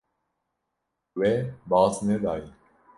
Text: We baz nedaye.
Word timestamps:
We 1.15 1.53
baz 1.67 2.01
nedaye. 2.03 2.51